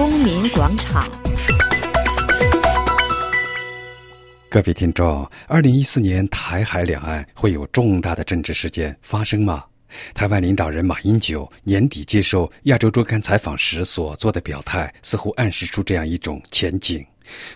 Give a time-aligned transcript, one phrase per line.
[0.00, 1.06] 公民广场。
[4.48, 9.62] 各位听众，二零一四年台海两岸会有重大的政治事件发生吗？
[10.14, 17.06] 台湾领导人马英九年底接受《亚洲周刊》采访时所做的表态，似乎暗示出这样一种前景。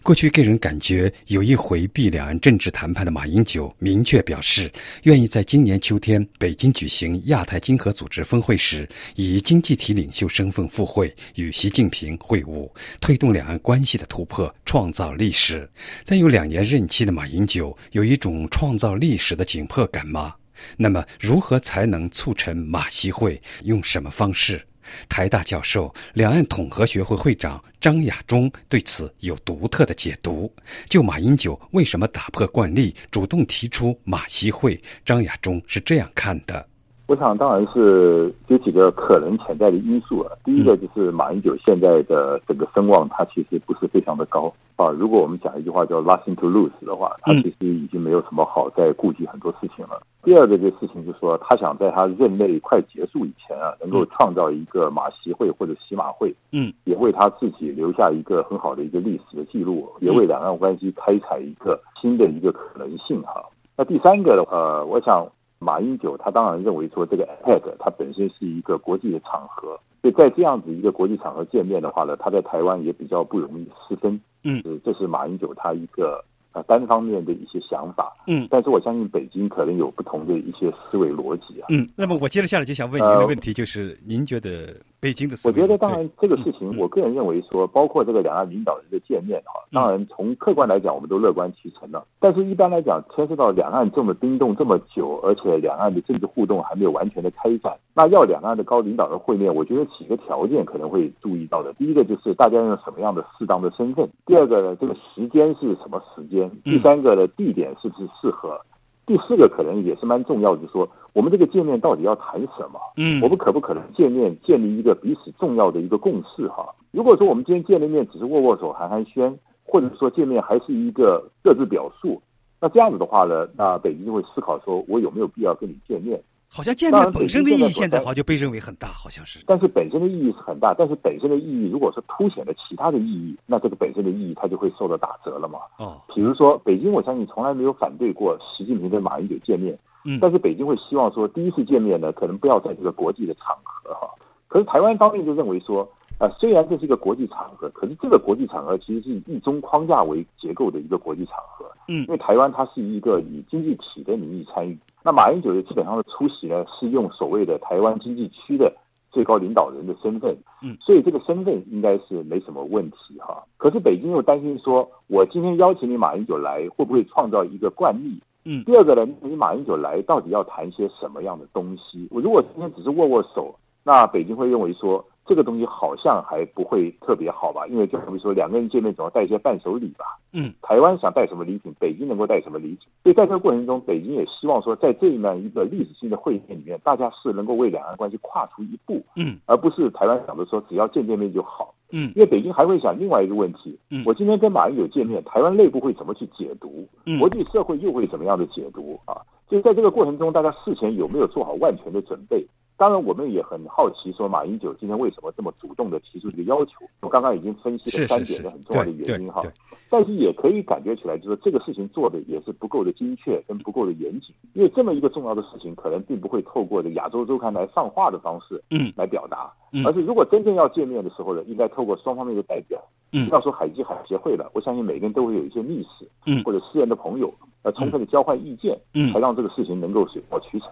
[0.02, 4.72] 过去给人感觉有意回避两岸政治谈判的马英九，明确表示
[5.04, 15.68] 愿意在今年秋天北京举行亚太经合组织峰会时，以经济体领袖身份赴会，与习近平会晤，推动两岸关系的突破，创造历史。
[16.02, 20.34] 再有两年任期的马英九，有一种创造历史的紧迫感吗？
[20.76, 23.40] 那么，如何才能促成马习会？
[23.64, 24.64] 用什么方式？
[25.08, 30.52] 台大教授、两岸统合学会会长张亚中对此有独特的解读。
[30.88, 36.68] 就马英九为什么打破惯例，主动提出马习会，张亚中是这样看的。
[37.06, 40.32] 我想，当然是有几个可能潜在的因素啊。
[40.42, 44.88] 第一个就是马英九现在的整个声望，他其实不是非常的高啊。
[44.88, 50.00] 如果我们讲一句话叫 “nothing to lose” 的话，他其实已经没有什么好再顾及很多事情了。
[50.22, 63.44] 第二个这事情就是说，他想在他任内快结束以前啊，能够创造一个马习会或者习马会，嗯，也为他自己留下一个很好的一个历史的记录，也为两岸关系开采一个新的一个可能性哈。
[63.76, 65.28] 那第三个的话，我想。
[65.64, 74.20] 马英九他当然认为说这个 APEC 它本身是一个国际的场合，所以在这样子一个国际场合见面的话呢，他在台湾也比较不容易失分。
[74.42, 76.22] 嗯，这是马英九他一个。
[76.54, 85.34] 啊，单方面的一些想法，嗯，但是我相信北京可能有不同的一些思维逻辑啊，嗯，那么我接着下来就想问您的问题，就是您觉得北京的？
[85.44, 92.06] 我觉得当然这个事情，我个人认为说，包括这个两岸领导人的见面哈，当然从客观来讲，我们都乐观其成了。
[92.20, 101.72] 但是一般来讲，牵涉到两岸这么冰冻这么久，而且两岸的政治互动还没有完全的开展，那要两岸的高领导人会面，我觉得几个条件可能会注意到的。
[101.74, 107.26] 第一个就是大家用什么样的适当的身份；第二个呢，这个时间是什么时间；第三个的？
[107.28, 108.60] 地点是不是适合？
[109.06, 112.80] 第四个可能也是蛮重要的，就是说我们这个见面到底要谈什么？
[112.96, 116.48] 嗯，我们可不可能见面建立一个彼此重要的一个共识？
[116.48, 122.20] 哈，如果说我们今天见了面只是握握手寒寒暄，或者说见面还是一个各自表述，
[122.60, 126.22] 那这样子的话呢，那北京就会思考说，我有没有必要跟你见面？
[126.54, 129.40] 好像见面本身的意义现在好像就被认为很大，好像是。
[129.44, 135.58] 但是本身的意义是很大，但是本身的意义如果说凸显了其他的意义，那这个本身的意义它就会受到打折了嘛。
[135.78, 144.08] 哦，比如说北京，我相信从来没有反对过习近平跟马英九见面，嗯，但是北京会希望说第一次见面呢，可能不要在这个国际的场合哈。
[144.46, 145.90] 可是台湾方面就认为说。
[146.18, 151.66] 啊，虽然这是一个国际场合，可是这个国际场合其实是以一中框架为结构的一个国际场合。
[151.88, 158.72] 嗯，因为台湾它是一个以经济体的名义参与，那马英九的基本上的出席呢，是用所谓的台湾经济区的
[159.10, 160.34] 最高领导人的身份。
[160.62, 163.42] 嗯，所以这个身份应该是没什么问题哈。
[163.56, 168.18] 可是北京又担心说，我今天邀请你马英九来，会不会创造一个惯例？
[168.44, 172.06] 嗯，第二个呢，你马英九来到底要谈些什么样的东西？
[172.12, 175.04] 我如果今天只是握握手，那北京会认为说。
[175.26, 180.18] 这个东西好像还不会特别好吧，因为就比如说两个人见面总要带一些伴手礼吧。
[180.32, 189.00] 嗯，台湾想带什么礼品，北京能够带什么礼品，所以在这个过程中，北京也希望说，在这样一个历史性的会面里面，大家是能够为两岸关系跨出一步。
[189.16, 191.72] 嗯，而不是台湾想着说只要见见面就好。
[191.92, 193.78] 嗯，因为北京还会想另外一个问题。
[193.90, 196.84] 嗯，我今天跟马英九见面，台湾内部会怎么去解读？
[197.06, 199.14] 嗯，国际社会又会怎么样的解读啊？
[199.48, 202.44] 所以在这个过程中，大家事前有没有做好万全的准备？
[202.76, 206.84] 当然，我们也很好奇，说马英九今天为什么这么主动的提出这个要求？
[207.02, 209.40] 我刚刚已经分析了三点的很重要的原因哈。
[209.88, 214.34] 但是也可以感觉起来，就是这个事情做的也是不够的精确，跟不够的严谨。
[214.54, 222.82] 因为这么一个重要的事情，可能并不会透过这亚洲周刊来上话的方式，嗯，来表达，嗯，而是如果真正要见面的时候呢，应该透过双方面的代表，
[223.16, 227.32] 嗯，要说海基海协会了，我相信每个人都会有一些密使，嗯，或者私人的朋友，
[227.62, 230.70] 呃，充分的交换意见，嗯，才让这个事情能够水到渠成。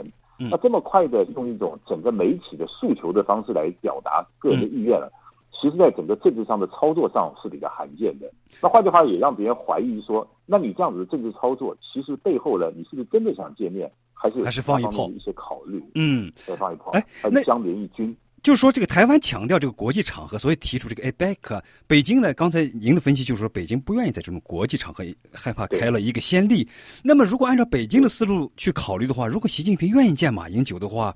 [0.50, 5.08] 那这么快的用一种整个媒体的诉求的方式来表达个人的意愿了，
[5.52, 8.28] 其实在整个政治上的操作上是比较罕见的。
[8.60, 15.80] 那换句话也让别人怀疑说，那你这样子的政治操作，其实背后呢，你是不是真的想见面，还是还是放一炮一些考虑？
[15.94, 18.16] 嗯，再放一炮，哎，那相连一军。
[18.42, 21.62] 就是说，这个台湾强调这个国际场合，所以提出这个 APEC。
[21.86, 26.68] 北京呢，刚才您的分析就是说，北京不愿意在这种国际场合，害怕开了一个先例。
[27.04, 31.14] 那么，如果按照北京的思路去考虑的话，如果习近平愿意见马英九的话，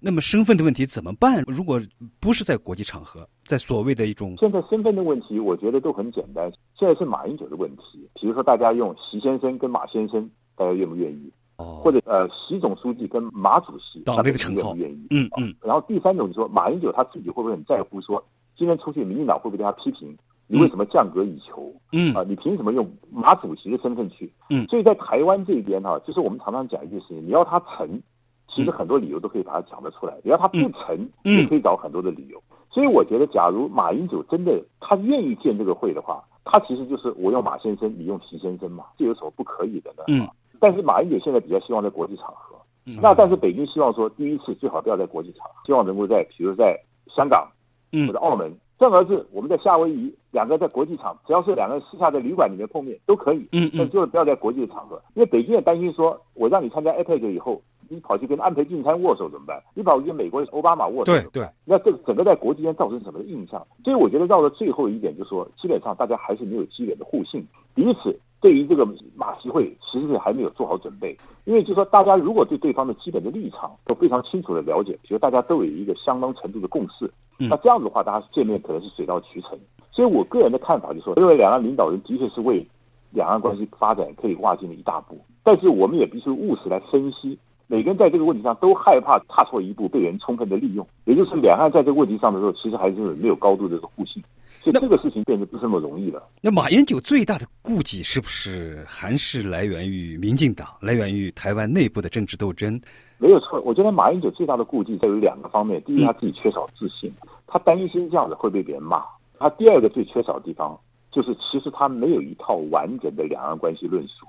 [0.00, 1.44] 那么身份的问题怎么办？
[1.46, 1.80] 如果
[2.18, 6.50] 不是在国际场合，在所谓的一种现在身份的问题，我觉得都很简单。
[6.76, 11.32] 现在是马英九的问题，比如说大家用习先生跟马先生，大家愿不愿意？
[11.56, 15.06] 哦，或者呃，习总书记跟马主席，党内的称号愿意？
[15.10, 15.54] 嗯嗯。
[15.62, 18.22] 然后第三种就是说，马英九他自己会不会很在乎说
[18.56, 20.16] 今天出去，民进党会不会对他批评？
[20.46, 21.72] 你为什么降格以求？
[21.92, 24.30] 嗯啊，你凭什么用马主席的身份去？
[24.50, 28.02] 嗯所以在台湾这边哈、就是我们常常讲一件事情，你要他成，
[28.48, 32.42] 其实很多理由都可以把它讲得出来；你要他不成，嗯也可以找很多的理由。
[32.70, 40.04] 所以我觉得，假如马英九真的他愿意建这个会的话，他其实就是我用马先生，你用习先生嘛，这有什么不可以的呢？
[40.08, 40.28] 嗯
[40.60, 42.56] 但是马英九现在比较希望在国际场合，
[42.86, 42.94] 嗯。
[43.02, 46.78] 那但是北京希望说，第一次最好不要在国际场，希望能够在比如在
[47.14, 47.48] 香港
[47.92, 48.06] 嗯。
[48.06, 53.46] 或者澳门，正而是我们在夏威夷两个在国际场，只要是两个人私下在旅馆里面碰面都可以，
[53.76, 59.62] 但就是不要在国际的场合，因为北京也担心说，我让你参加 APEC 以后，你跑去跟安倍晋三握手怎么办？
[59.74, 63.64] 你跑去跟美国奥巴马握手，对对，那这整个在国际间造成什么印象？
[63.84, 68.86] 所以我觉得到了最后一点，就是说，基本上大家还是没有基本的互信，彼此对于这个
[69.16, 71.16] 马习会其实是还没有做好准备。
[71.46, 79.58] 因为就是说，大家如果对对方的基本的立场都非常清楚的了解，比如大家都有一个相当程度的共识，嗯那这样子的话，大家见面可能是水到渠成。
[79.90, 82.66] 所以我个人的看法就是说，认为两岸领导人的确是为
[83.12, 87.38] 两岸关系发展可以跨进了一大步，但是我们也必须务实来分析。
[87.66, 94.22] 每个人在这个问题上都害怕踏错一步被人充分的利用，也就是两岸在这个问题上的时候，其实还是没有高度的互信，
[94.64, 96.22] 所以那这个事情变得不是那么容易了。
[96.40, 102.80] 那马英九最大的顾忌是不是还是来源于民进党，来源于台湾内部的政治斗争？
[103.18, 107.12] 没有错，我觉得马英九最大的顾忌在于两个方面：第一，他自己缺少自信，
[107.46, 109.00] 他担心这样子会被别人骂；
[109.38, 110.78] 他第二个最缺少的地方
[111.12, 114.26] 就是，其实他没有一套完整的两岸关系论述，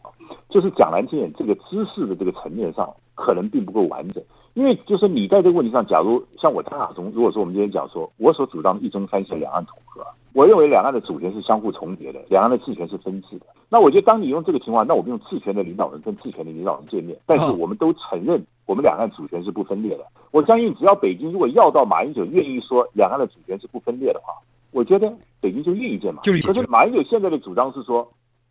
[0.50, 4.22] 就是讲难听点，这个知识的这个层面上可能并不够完整。
[4.56, 13.46] 因为就是你在这个问题上，假如像我张亚中，如果说我们今天讲说，我所主张一中三线两岸统合，我认为两岸的主权是相互重叠的，两岸的治权是分治的。
[13.68, 20.06] 那我觉得当你用这个情况，那我们用治权的领导人跟治权的领导人见面，但是我们都承认我们两岸主权是不分裂的。
[20.31, 24.36] 我相信只要北京如果要到马英九愿意说两岸的主权是不分裂的话，
[24.72, 26.22] 我觉得北京就愿意见嘛。
[26.24, 28.10] 就是可是马英九现在的主张是说，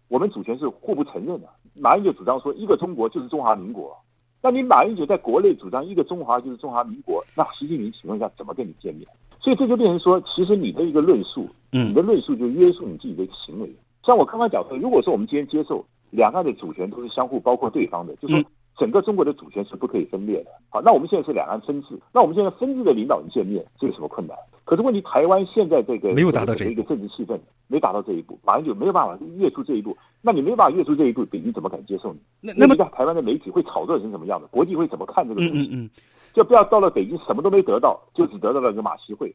[0.08, 1.48] 我们主权是互不承认的。
[1.80, 3.96] 马英九主张说一个中国就是中华民国。
[4.44, 9.08] 那你马英九在国内主张一个中华就是中华民国，那习近平请问一下怎么跟你见面？
[9.40, 13.74] 所以这就变成说，其实你的一个论述，嗯你的论述就约束你自己的行为。
[14.04, 18.44] 像我刚刚讲说，如果说我们今天接受两岸的主权都是相互包括对方的，就说嗯
[18.76, 20.50] 整个中国的主权是不可以分裂的。
[20.68, 24.36] 好，那我们现在是两岸分治，那我们现在分治的领导人见面，这有什么困难？
[24.64, 27.38] 可是问题，台湾现在这个没有达到这一一个政治气氛，
[27.68, 29.96] 没达到这一步，马英九没有办法跃出这一步。
[30.22, 32.20] 那你没办法跃出这一步，北京怎么敢接受你？
[32.40, 34.46] 那那么台湾的媒体会炒作成什么样的？
[34.46, 35.58] 国际会怎么看这个东西？
[35.58, 35.90] 嗯嗯嗯，
[36.32, 39.34] 就不要到了北京什么都没得到，就只得到了一个马习会。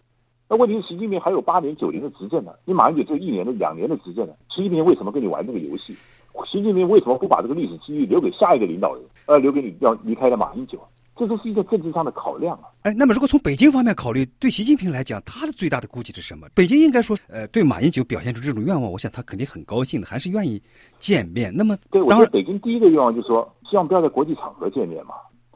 [0.50, 5.96] 那问题是习近平还有八年九年的执政呢，你马英九只有一年的两年的执政呢，习近平为什么跟你玩这个游戏？
[6.48, 10.80] 习近平为什么不把这个历史机遇留给下一个领导人，而留给你要离开的马英九？
[11.20, 12.70] 这都是一个政治上的考量啊。
[12.84, 16.48] 哎，那么如果从北京方面考虑，对习近平来讲，他的最大的估计是什么？
[16.56, 20.62] 北京应该说，呃，对马英九表现出这种愿望，我想他肯定很高兴的，还是愿意
[20.98, 21.54] 见面。
[21.54, 25.16] 那么，对，我北京第一个愿望就是说，希望不要在国际场合见面嘛，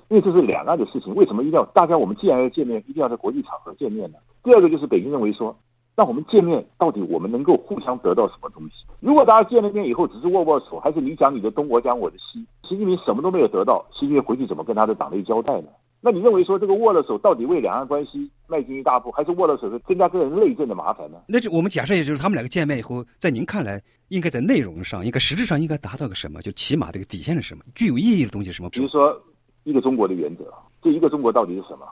[0.10, 1.16] 因为这是两岸的事情。
[1.16, 4.18] 为什么一定要大家我们既然要见面，一定要在国际场合见面呢？
[4.44, 5.58] 第二个就是北京认为说，
[5.96, 8.86] 那我们见面到底我们能够互相得到什么东西？
[9.00, 15.68] 如果大家见了面以后只是握握手，还是你讲你的东，我讲我的西，习近平什么都没有得到，习近平回去怎么跟他的党内交代呢？
[16.02, 21.18] 那你认为说这个握了手到底为两岸关系迈进一大步，还是握了手是增加个人内政的麻烦呢？
[21.28, 26.42] 那就我们假设，也就是他们两个见面以后，在您看来，应该在内容上，应该实质上应该达到个什么？
[26.42, 27.64] 就起码这个底线是什么？
[27.76, 28.70] 具有意义的东西是什么？
[28.72, 29.16] 比如说
[29.64, 30.44] 一个中国的原则，
[30.82, 31.86] 这一个中国到底是什么？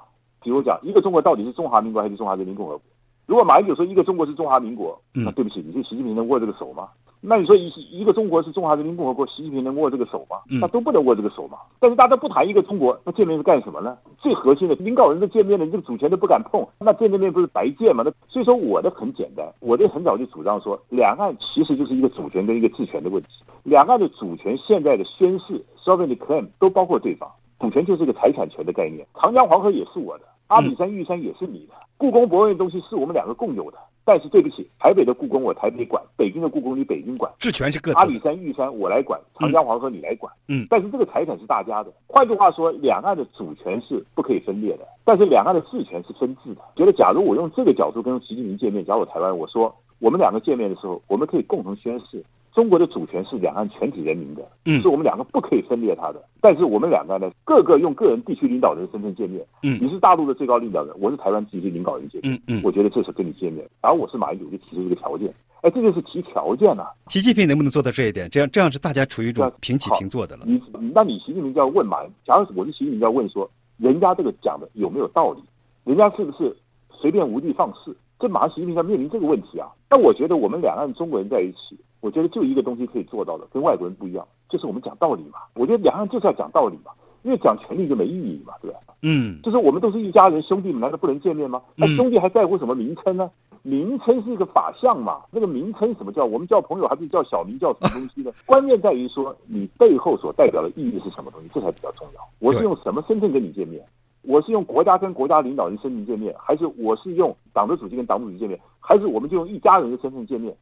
[0.43, 2.83] 比如讲，一个中国到底是中华民国还是中华人民共和国？
[3.25, 6.89] 如果马英九说一个中国是中华民国，嗯那对不起，你对习近平能握这个手吗？
[7.23, 10.37] 那你说一一个中国是中华人民共和国，习近平能握这个手吗？
[10.49, 11.59] 嗯那都不能握这个手嘛。
[11.79, 13.95] 但是大家不谈一个中国，那见面是干什么呢？
[14.17, 18.03] 最核心的领导人的见面了，你这个主权都不敢碰，那见这面不是白见吗？
[18.03, 23.29] 那所以说我的很简单，我的很早就主张说，两岸其实就是一个主权跟一个治权的问题。
[23.63, 29.05] 两岸的主权现在的宣誓 sovereignty claim 都包括对方，主权就是一个财产权的概念。
[29.13, 33.77] 长江黄河也是我的，阿里山玉山也是你的，故宫博物院东西是我们两个共有的。
[34.03, 38.19] 但是对不起，台北的故宫我台北管，北京的故宫你北京管，治权是各阿里。
[38.19, 40.33] 山玉山我来管，长江黄河你来管。
[40.49, 41.93] 嗯但是这个财产是大家的。
[42.07, 46.61] 换句话说，两岸的主权是不可以分裂的，但是两岸的治权是分治的。
[46.75, 52.21] 觉得假如我用这个角度跟习近平见面，假如我台湾，我说我们两个见面的时候，我们可以共同宣誓，
[52.53, 56.21] 中国的主权是两岸全体人民的，嗯是我们两个不可以分裂它的。
[56.41, 66.91] 但是我们两个呢，各个用个人地区领导人身份见面，嗯你是大陆的最高领导人，我是台湾地区领导人见面，嗯嗯，我觉得这是跟你见面，而我是马英九就提出这个条件，哎，这就是提条件啊。
[67.07, 68.29] 习近平能不能做到这一点？
[68.29, 70.43] 这样这样是大家处于一种平起平坐的了。
[70.45, 70.61] 你
[70.93, 71.99] 那你习近平就要问嘛？
[72.25, 75.41] 假如我是习近平，就要问说，人家这个讲的有没有道理？
[75.85, 76.55] 人家是不是
[76.91, 77.95] 随便无地放矢？
[78.19, 79.69] 这马上习近平要面临这个问题啊。
[79.89, 85.39] 那我觉得我们两岸中国人在一起，我觉得就一个东西可以做到的，跟外国人不一样，就是我们讲道理嘛。
[85.55, 86.91] 我觉得两岸就是要讲道理嘛，
[87.23, 88.79] 因为讲权力就没意义嘛，对吧？
[89.03, 91.61] 嗯，就是我们都是一家人，兄弟们难道不能见面吗？
[91.75, 93.29] 那兄弟还在乎什么名称呢？
[93.63, 96.25] 名称是一个法相嘛，那个名称什么叫？
[96.25, 98.31] 我们叫朋友还是叫小名叫什么东西呢？
[98.47, 102.21] 关键在于说你背后所代表的意义是什么东西，这才比较重要。
[102.39, 103.85] 我是用什么身份跟你见面？
[104.23, 110.55] 我是用国家跟国家领导人身份见面，还是我是用党的主席跟党主席见面，还是我们就用一家人的身份见面？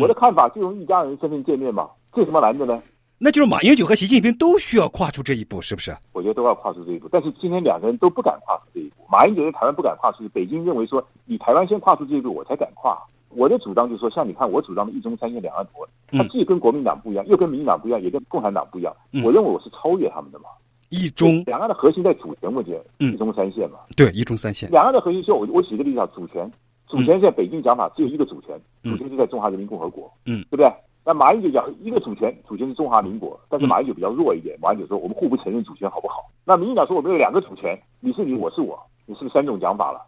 [0.00, 2.80] 我的看法就用一家人身份见面嘛，这有什么难的呢？
[3.18, 5.94] 那就是马英九和习近平都需要跨出这一步，是不是？
[6.14, 9.04] 我觉得都要跨出这一步，但是今天两个人都不敢跨出这一步。
[9.10, 12.98] 马英九在台湾不敢跨出，北京认为说你台湾先跨出这一步，我才敢跨。
[13.28, 18.92] 我的主张就是说，像你看我主张的一中三线两岸国，它既跟国民党不一样，又跟民进党不一样，也跟共产党不一样。
[19.22, 20.46] 我认为我是超越他们的嘛。
[20.88, 23.78] 一中两岸的核心在主权问题，一中三线嘛。
[23.96, 24.68] 对，一中三线。
[24.70, 26.50] 两岸的核心就我我举个例子啊，主权，
[26.90, 30.72] 主权在北京讲法只有一个主权，主权就在中华人民共和国，嗯，对不对？
[31.04, 34.58] 那马英九讲一个主权，主权是中华民国，但是马英九比较弱一点。
[34.60, 36.30] 马英九说我们互不承认主权，好不好？
[36.44, 40.02] 那民进党说我们有两个主权，你是你，我是我，你是不是三种讲法了？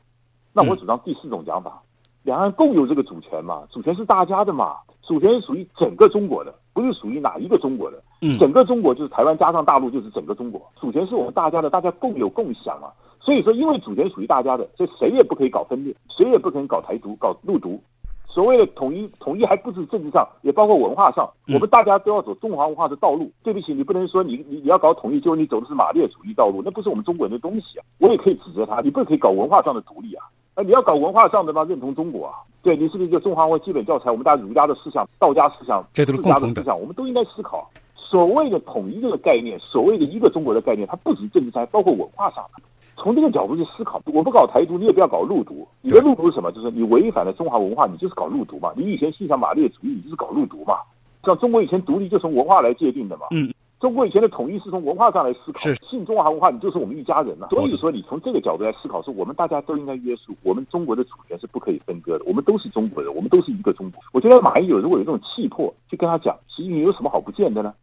[0.53, 1.81] 那我主张第四种讲法，
[2.25, 8.03] 两岸共有这个主权嘛，主权是大家的嘛，主权是属于整个中国的，不是属于哪一个中国的。
[8.39, 12.93] 整个中国就是台湾加上大陆就是整个中国，主权是我们大家的，大家共有共享啊。
[13.25, 17.81] 所以说，因为主权属于大家的，所以谁也不可以搞分裂，谁也不可以搞台独、搞陆独。
[18.26, 21.31] 所谓的统一，统一还不止政治上，也包括文化上。
[21.49, 23.31] 我们大家都要走中华文化的道路。
[23.43, 27.85] 对不起，你不能说你你你要搞统一，就你走的是马列主义道路，那不是我们中国人的东西啊！
[27.99, 30.25] 我也可以指责他，你不可以搞文化上的独立啊！
[30.57, 32.35] 那你要搞文化上的嘛，认同中国啊？
[32.62, 34.11] 对你是不是一个中华文化基本教材？
[34.11, 37.71] 我们大家儒家的思想、道家思想、这都是共同的思想，我们都应该思考。
[37.95, 42.62] 所谓的统一这个概念，所谓的一个中国的概念，它不止政治上，包括文化上的。
[43.02, 45.66] 从这个角度去思考，我不搞台独，你也不要搞陆独。
[45.80, 46.52] 你的陆独是什么？
[46.52, 48.73] 就是你违反了中华文化，你就是搞陆独嘛。
[48.76, 50.76] 你以前信仰马列主义，你就是搞陆独嘛。
[51.25, 53.26] 像中国以前独立就从文化来界定的嘛。
[53.32, 53.52] 嗯。
[53.80, 55.59] 中国以前的统一是从文化上来思考。
[55.59, 55.75] 是。
[55.90, 57.49] 信中华文化，你就是我们一家人了。
[57.50, 62.25] 所以说，你从这个角度来思考，说我们大家都应该约束，我们中国的主权是不可以分割的。
[62.25, 64.00] 我们都是中国人，我们都是一个中国。
[64.12, 67.75] 我觉得马英九如果有这种气魄，去跟他讲，习近平有什么好不见的呢？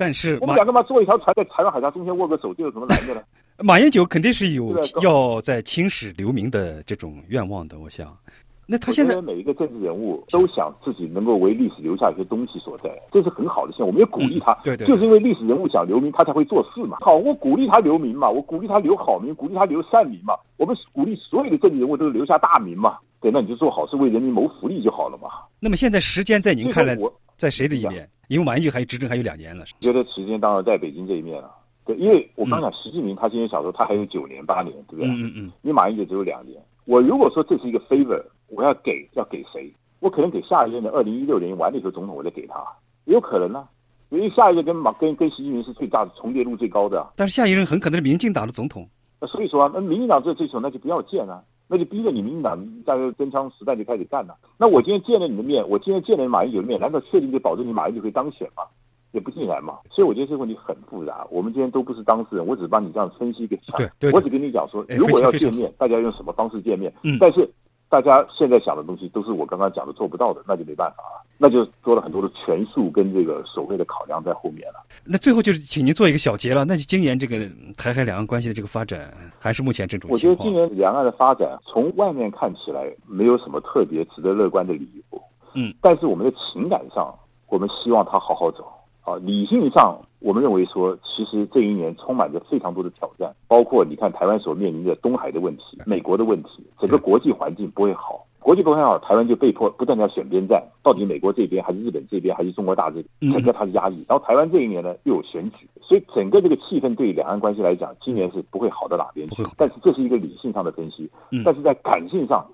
[0.00, 3.20] 但是我们俩干嘛坐一条船在台湾海峡中间握个手，这有什么难的呢？
[3.62, 8.16] 马英九肯定是有要在青史留名的这种愿望的，我想。
[8.64, 13.86] 那他现在每一个政治人物都想自己能够为历史留下一些东西所在，这是很好的现象。
[13.86, 16.96] 我们要鼓励他，对对，就是因为历史人物想留名，他才会做事嘛。
[17.00, 20.34] 好，我鼓励他留名嘛，我鼓励他留好名，鼓励他留善名嘛。
[20.56, 22.96] 我们鼓励所有的政治人物都是留下大名嘛。
[23.20, 25.28] 对，那你就做好事，为人民谋福利就好了嘛。
[25.58, 26.96] 那么现在时间在您看来，
[27.40, 28.06] 在谁的一边？
[28.28, 31.50] 因为马英九还有执政还有两年了，觉得时间当然在北京这一面了。
[31.86, 35.06] 对，因为我刚讲习近平，他今天想说他还有九年八年，对不对？
[35.06, 35.52] 嗯嗯嗯。
[35.62, 39.72] 你马英九只有两年，我如果说这是一个 favor，我要给要给谁？
[40.00, 42.62] 我可能给下一任的二零一六年完了以后总统，我再给他，
[43.06, 43.66] 也有可能呢。
[44.10, 47.12] 因为下一任跟马跟跟习近平是最大的重叠度最高的。
[47.16, 48.88] 但是下一任很可能是民进党的总统。
[49.20, 51.42] 那所以说啊，那民进党这这种那就不要见了。
[51.72, 54.34] 那就逼着你民进党在真枪实弹就开始干了。
[54.58, 58.64] 那我今天见了你的面，我今天见了马英九的面，难道确定就保证你马英九会当选吗？
[59.12, 59.78] 也不尽然嘛。
[59.88, 61.24] 所以我觉得这个问题很复杂。
[61.30, 64.12] 我们今天都不是当事人，我只帮你这样分析给你对对。
[64.12, 66.92] 我只跟你讲说，如果要见面，大家用什么方式见面？
[67.04, 67.16] 嗯。
[67.20, 67.48] 但是
[67.88, 71.19] 大家现在想的东西都是我刚刚讲的做不到的，那就没办法了。
[71.42, 74.84] 那就做了很多的权术跟这个所谓的考量在后面了。
[75.06, 76.66] 那最后就是请您做一个小结了。
[76.66, 85.22] 那就今年这个台海两岸关系的这个发展，还是目前这种我觉得今年两岸的发展，从外面看起来没有什么特别值得乐观的理由。
[85.54, 85.72] 嗯。
[85.80, 87.14] 但是我们的情感上，
[87.48, 88.62] 我们希望它好好走。
[89.02, 98.26] 啊，理性上，我们认为说，其实这一年充满着非常多的挑战，包括你看台湾所面临的东海的问题、美国的问题，整个国际环境不会好。
[98.40, 104.04] 国际不会好，台湾就被迫不断的要选边站，到底美国这边还是日本这边还是中国大这边，整个它是压抑。
[104.08, 109.42] 然后台湾这一年呢又有选举，所以整个这个气氛对两岸关系来讲，今年是不会好到哪边去。
[109.56, 111.08] 但是这是一个理性上的分析，
[111.44, 112.44] 但是在感性上，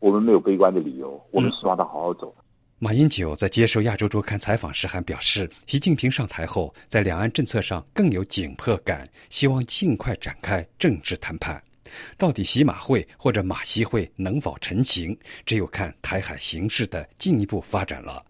[0.00, 2.34] 我们没有悲观的理由，我们希望它好好走。
[2.78, 11.62] 马英九在接受《亚洲周刊》采访时还表示，习近平上台后，在两岸政策上更有紧迫感，希望尽快展开政治谈判。
[12.16, 18.24] 到底习马会或者马习会能否成型，只有看台海形势的进一步发展了。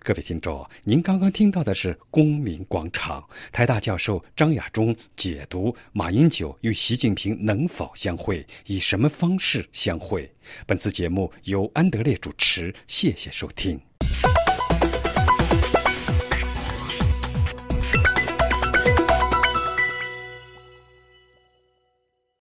[0.00, 3.20] 各位听众，您刚刚听到的是《公民广场》，
[3.52, 10.30] 台大教授张亚中解读马英九与习近平能否相会，以什么方式相会。
[10.66, 13.89] 本次节目由安德烈主持，谢谢收听。